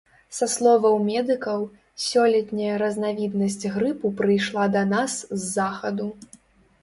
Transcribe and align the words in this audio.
Са 0.35 0.45
словаў 0.51 0.95
медыкаў, 1.09 1.59
сёлетняя 2.05 2.79
разнавіднасць 2.83 3.59
грыпу 3.75 4.07
прыйшла 4.21 4.65
да 4.77 4.83
нас 4.95 5.11
з 5.35 5.41
захаду. 5.55 6.09